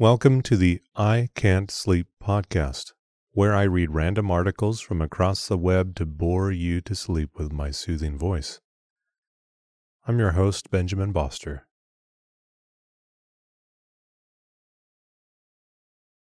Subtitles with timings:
[0.00, 2.94] Welcome to the I Can't Sleep podcast,
[3.30, 7.52] where I read random articles from across the web to bore you to sleep with
[7.52, 8.58] my soothing voice.
[10.04, 11.68] I'm your host, Benjamin Boster.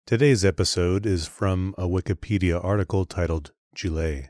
[0.06, 4.28] Today's episode is from a Wikipedia article titled Gilet.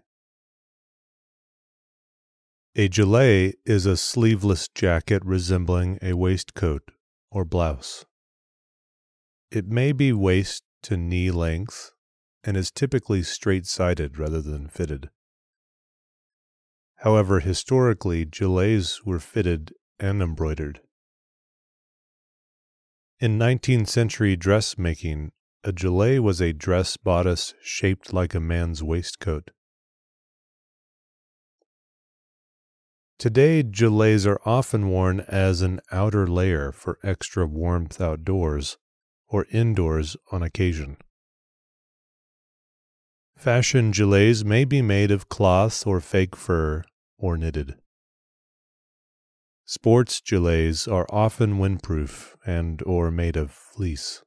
[2.77, 6.93] A gilet is a sleeveless jacket resembling a waistcoat
[7.33, 8.05] or blouse.
[9.53, 11.93] It may be waist to knee length
[12.43, 15.11] and is typically straight sided rather than fitted.
[17.01, 20.81] However, historically, gilets were fitted and embroidered.
[23.21, 29.51] In 19th century dressmaking, a gilet was a dress bodice shaped like a man's waistcoat.
[33.19, 38.79] Today, gilets are often worn as an outer layer for extra warmth outdoors
[39.33, 40.97] or indoors on occasion.
[43.37, 46.85] Fashion gilets may be made of cloth or fake fur
[47.19, 47.75] or knitted.
[49.65, 54.23] Sports gilets are often windproof and or made of fleece.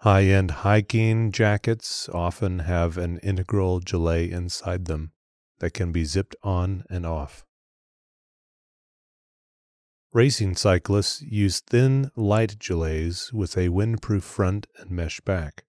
[0.00, 5.12] High-end hiking jackets often have an integral gilet inside them
[5.58, 7.45] that can be zipped on and off.
[10.16, 15.64] Racing cyclists use thin, light gilets with a windproof front and mesh back.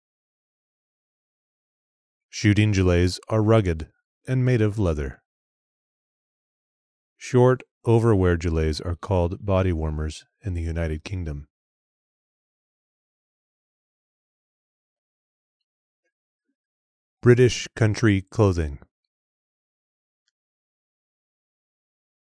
[2.29, 3.89] Shooting gilets are rugged
[4.25, 5.21] and made of leather.
[7.17, 11.49] Short, overwear gilets are called body warmers in the United Kingdom.
[17.21, 18.79] British country clothing.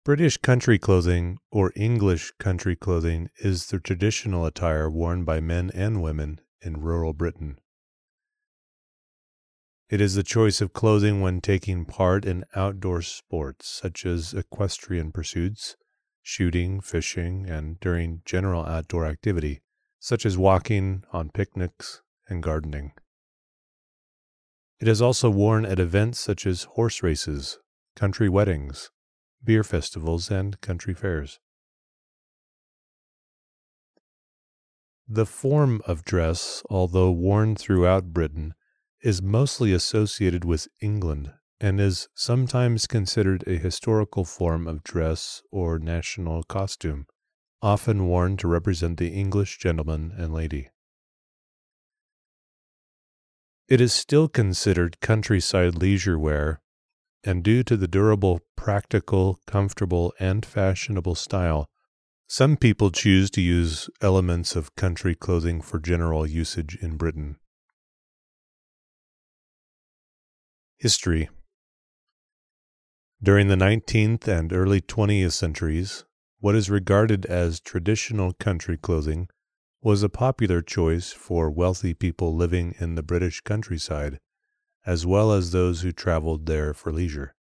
[0.03, 6.01] British country clothing, or English country clothing, is the traditional attire worn by men and
[6.01, 7.59] women in rural Britain.
[9.91, 15.11] It is the choice of clothing when taking part in outdoor sports such as equestrian
[15.11, 15.75] pursuits,
[16.23, 19.61] shooting, fishing, and during general outdoor activity
[19.99, 22.91] such as walking, on picnics, and gardening.
[24.79, 27.59] It is also worn at events such as horse races,
[27.95, 28.89] country weddings,
[29.43, 31.39] beer festivals, and country fairs.
[35.07, 38.53] The form of dress, although worn throughout Britain,
[39.01, 45.79] is mostly associated with England and is sometimes considered a historical form of dress or
[45.79, 47.05] national costume,
[47.61, 50.69] often worn to represent the English gentleman and lady.
[53.67, 56.61] It is still considered countryside leisure wear
[57.23, 61.67] and due to the durable, practical, comfortable, and fashionable style,
[62.27, 67.35] some people choose to use elements of country clothing for general usage in Britain.
[70.77, 71.29] History
[73.21, 76.05] During the 19th and early 20th centuries,
[76.39, 79.27] what is regarded as traditional country clothing
[79.83, 84.19] was a popular choice for wealthy people living in the British countryside
[84.85, 87.35] as well as those who traveled there for leisure.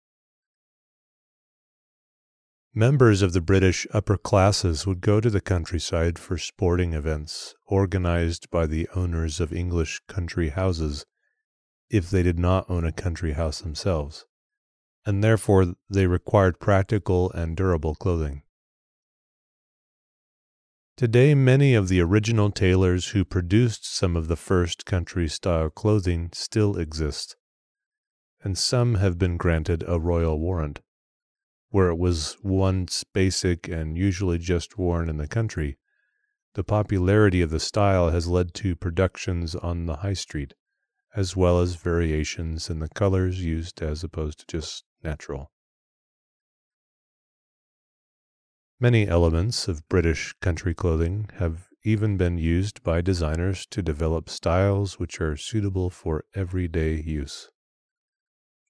[2.73, 8.49] Members of the British upper classes would go to the countryside for sporting events organized
[8.51, 11.05] by the owners of English country houses
[11.89, 14.25] if they did not own a country house themselves,
[15.05, 18.43] and therefore they required practical and durable clothing.
[20.99, 26.29] Today, many of the original tailors who produced some of the first country style clothing
[26.33, 27.37] still exist,
[28.43, 30.81] and some have been granted a royal warrant.
[31.69, 35.77] Where it was once basic and usually just worn in the country,
[36.55, 40.53] the popularity of the style has led to productions on the high street,
[41.15, 45.49] as well as variations in the colors used as opposed to just natural.
[48.81, 54.97] Many elements of British country clothing have even been used by designers to develop styles
[54.97, 57.49] which are suitable for everyday use.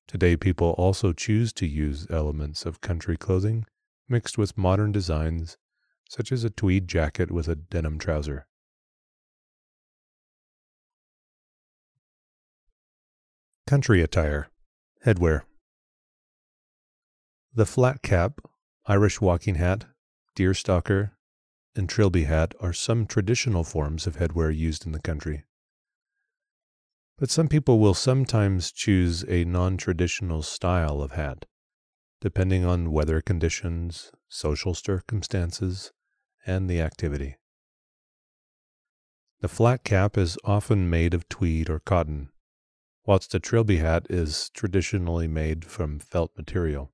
[0.07, 3.65] Today, people also choose to use elements of country clothing
[4.07, 5.57] mixed with modern designs,
[6.09, 8.47] such as a tweed jacket with a denim trouser.
[13.67, 14.49] Country attire,
[15.05, 15.41] headwear.
[17.53, 18.41] The flat cap,
[18.87, 19.85] Irish walking hat,
[20.39, 21.11] deerstalker,
[21.75, 25.43] and trilby hat are some traditional forms of headwear used in the country.
[27.17, 31.45] But some people will sometimes choose a non traditional style of hat,
[32.21, 35.91] depending on weather conditions, social circumstances,
[36.45, 37.35] and the activity.
[39.41, 42.29] The flat cap is often made of tweed or cotton,
[43.05, 46.93] whilst a trilby hat is traditionally made from felt material.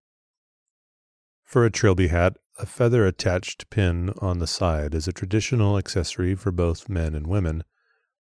[1.43, 6.35] For a trilby hat, a feather attached pin on the side is a traditional accessory
[6.35, 7.63] for both men and women,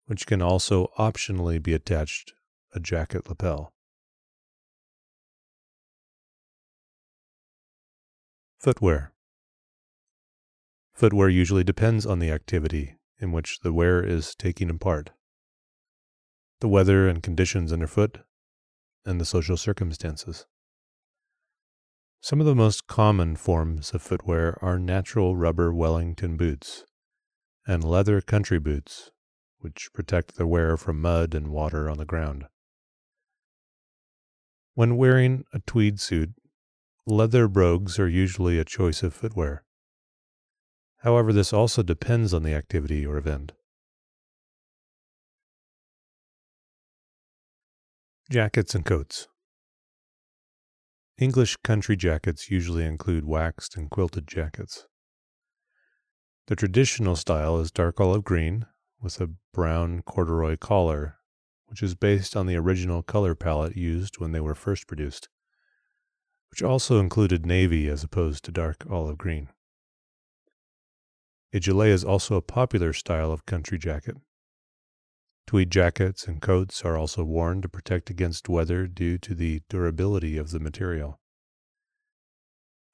[0.07, 2.33] which can also optionally be attached
[2.75, 3.73] a jacket lapel.
[8.59, 9.13] Footwear.
[10.93, 15.11] Footwear usually depends on the activity in which the wearer is taking part,
[16.61, 18.19] the weather and conditions underfoot,
[19.05, 20.47] and the social circumstances.
[22.27, 26.85] Some of the most common forms of footwear are natural rubber Wellington boots
[27.69, 29.13] and leather country boots,
[29.61, 32.47] which protect the wearer from mud and water on the ground.
[34.75, 36.31] When wearing a tweed suit,
[37.07, 39.63] leather brogues are usually a choice of footwear.
[41.03, 43.53] However, this also depends on the activity or event.
[48.29, 49.29] Jackets and coats.
[51.19, 54.87] English country jackets usually include waxed and quilted jackets.
[56.49, 58.67] The traditional style is dark olive green
[59.01, 61.17] with a brown corduroy collar,
[61.69, 65.31] which is based on the original color palette used when they were first produced,
[66.51, 69.49] which also included navy as opposed to dark olive green.
[71.55, 74.17] A gilet is also a popular style of country jacket.
[75.47, 80.37] Tweed jackets and coats are also worn to protect against weather due to the durability
[80.37, 81.21] of the material.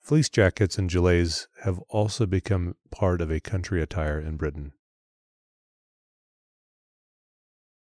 [0.03, 4.73] Fleece jackets and gilets have also become part of a country attire in Britain.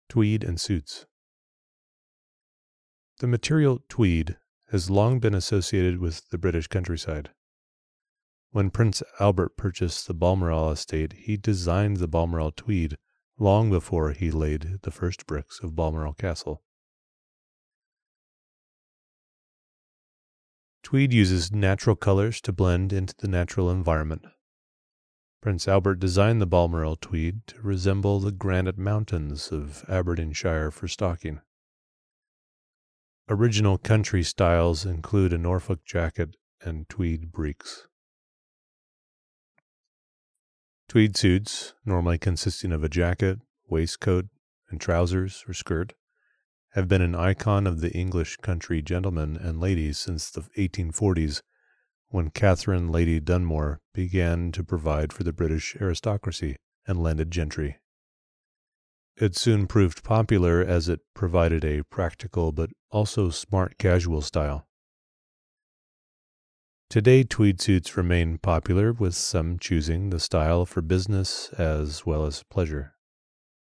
[0.09, 1.05] Tweed and suits.
[3.19, 4.37] The material tweed
[4.71, 7.29] has long been associated with the British countryside.
[8.51, 12.97] When Prince Albert purchased the Balmoral estate, he designed the Balmoral tweed
[13.39, 16.63] long before he laid the first bricks of Balmoral Castle.
[20.83, 24.25] Tweed uses natural colors to blend into the natural environment.
[25.41, 31.41] Prince Albert designed the Balmoral tweed to resemble the granite mountains of Aberdeenshire for stocking.
[33.29, 37.87] Original country styles include a Norfolk jacket and tweed breeks.
[40.87, 44.27] Tweed suits, normally consisting of a jacket, waistcoat,
[44.69, 45.93] and trousers or skirt,
[46.71, 51.41] have been an icon of the English country gentlemen and ladies since the 1840s,
[52.07, 56.55] when Catherine Lady Dunmore began to provide for the British aristocracy
[56.87, 57.79] and landed gentry.
[59.17, 64.66] It soon proved popular as it provided a practical but also smart casual style.
[66.89, 72.43] Today, tweed suits remain popular, with some choosing the style for business as well as
[72.43, 72.93] pleasure.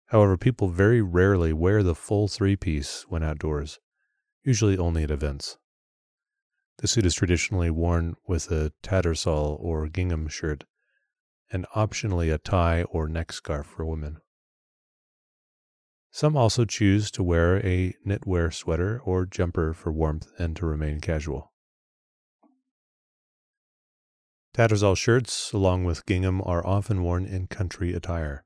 [0.08, 3.80] However, people very rarely wear the full three piece when outdoors,
[4.44, 5.58] usually only at events.
[6.78, 10.66] The suit is traditionally worn with a tattersall or gingham shirt,
[11.52, 14.18] and optionally a tie or neck scarf for women.
[16.12, 21.00] Some also choose to wear a knitwear sweater or jumper for warmth and to remain
[21.00, 21.52] casual.
[24.58, 28.44] Tattersall shirts, along with gingham, are often worn in country attire.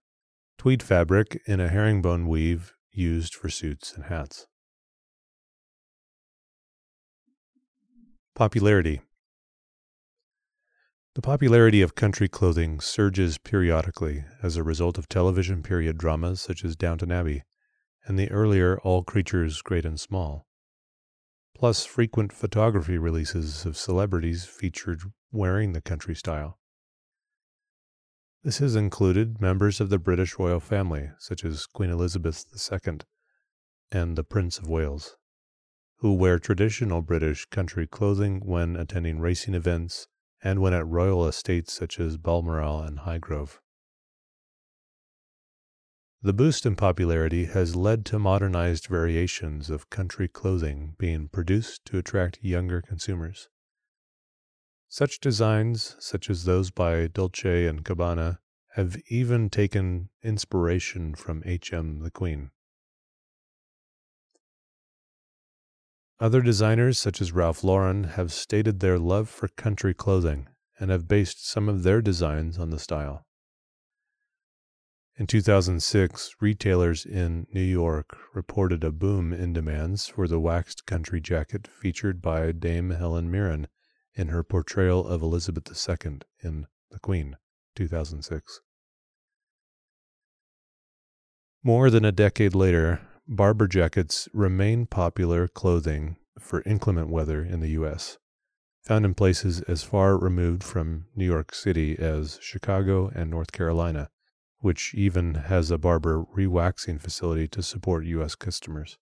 [0.57, 4.45] Tweed fabric in a herringbone weave used for suits and hats.
[8.35, 8.99] Popularity
[11.15, 16.65] The popularity of country clothing surges periodically as a result of television period dramas such
[16.65, 17.43] as Downton Abbey
[18.05, 20.45] and the earlier All Creatures Great and Small,
[21.61, 24.99] plus frequent photography releases of celebrities featured
[25.31, 26.57] wearing the country style.
[28.43, 33.01] This has included members of the British royal family, such as Queen Elizabeth II
[33.91, 35.17] and the Prince of Wales,
[35.97, 40.07] who wear traditional British country clothing when attending racing events
[40.43, 43.59] and when at royal estates such as Balmoral and Highgrove.
[46.23, 51.97] The boost in popularity has led to modernized variations of country clothing being produced to
[51.97, 53.49] attract younger consumers.
[54.87, 58.37] Such designs, such as those by Dolce and Gabbana,
[58.75, 62.01] have even taken inspiration from H.M.
[62.01, 62.51] the Queen.
[66.19, 70.49] Other designers, such as Ralph Lauren, have stated their love for country clothing
[70.79, 73.25] and have based some of their designs on the style.
[75.17, 81.19] In 2006, retailers in New York reported a boom in demands for the waxed country
[81.19, 83.67] jacket featured by Dame Helen Mirren
[84.15, 87.35] in her portrayal of Elizabeth II in The Queen,
[87.75, 88.61] 2006.
[91.63, 97.69] More than a decade later, Barbour jackets remain popular clothing for inclement weather in the
[97.71, 98.17] U.S.,
[98.81, 104.09] found in places as far removed from New York City as Chicago and North Carolina
[104.61, 108.35] which even has a Barbour rewaxing facility to support U.S.
[108.35, 108.97] customers.